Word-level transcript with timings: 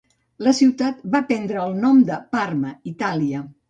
La 0.47 0.53
ciutat 0.59 1.03
va 1.17 1.23
prendre 1.29 1.61
el 1.67 1.79
nom 1.85 2.03
de 2.11 2.21
Parma, 2.35 2.77
Itàlia, 2.97 3.49